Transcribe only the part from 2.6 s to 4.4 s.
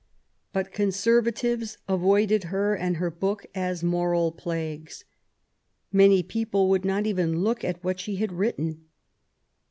and her book as moral